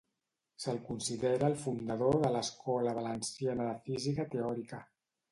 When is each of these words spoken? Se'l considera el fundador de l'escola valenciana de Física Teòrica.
Se'l 0.61 0.77
considera 0.85 1.49
el 1.51 1.57
fundador 1.63 2.17
de 2.23 2.31
l'escola 2.35 2.93
valenciana 2.99 3.67
de 3.69 3.75
Física 3.91 4.25
Teòrica. 4.37 4.81